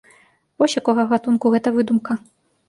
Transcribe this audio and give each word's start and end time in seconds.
Вось 0.63 0.75
якога 0.81 1.05
гатунку 1.11 1.53
гэта 1.57 1.75
выдумка. 1.77 2.19